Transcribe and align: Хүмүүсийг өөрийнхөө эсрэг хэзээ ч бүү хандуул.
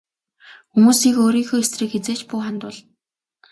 Хүмүүсийг 0.71 1.15
өөрийнхөө 1.23 1.59
эсрэг 1.63 1.89
хэзээ 1.91 2.17
ч 2.19 2.21
бүү 2.29 2.39
хандуул. 2.45 2.77